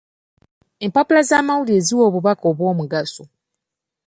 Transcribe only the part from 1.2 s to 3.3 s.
z'amawulire ziwa obubaka obw'omugaso.